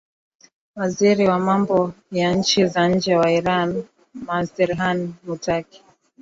[0.75, 5.83] waziri wa mambo ya nchi za nje wa iran manseheran mutaki